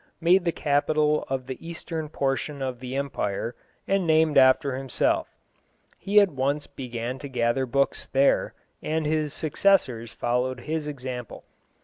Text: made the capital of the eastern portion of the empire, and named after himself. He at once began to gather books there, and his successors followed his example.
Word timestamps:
made 0.19 0.45
the 0.45 0.51
capital 0.51 1.25
of 1.27 1.45
the 1.45 1.63
eastern 1.63 2.09
portion 2.09 2.59
of 2.59 2.79
the 2.79 2.95
empire, 2.95 3.53
and 3.87 4.07
named 4.07 4.35
after 4.35 4.75
himself. 4.75 5.29
He 5.99 6.19
at 6.19 6.31
once 6.31 6.65
began 6.65 7.19
to 7.19 7.27
gather 7.29 7.67
books 7.67 8.07
there, 8.07 8.55
and 8.81 9.05
his 9.05 9.31
successors 9.31 10.11
followed 10.11 10.61
his 10.61 10.87
example. 10.87 11.43